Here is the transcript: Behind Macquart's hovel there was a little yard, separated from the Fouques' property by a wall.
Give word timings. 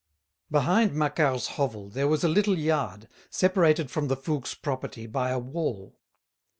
Behind 0.49 0.93
Macquart's 0.95 1.45
hovel 1.45 1.87
there 1.87 2.07
was 2.07 2.23
a 2.23 2.27
little 2.27 2.57
yard, 2.57 3.07
separated 3.29 3.91
from 3.91 4.07
the 4.07 4.17
Fouques' 4.17 4.55
property 4.59 5.05
by 5.05 5.29
a 5.29 5.37
wall. 5.37 5.99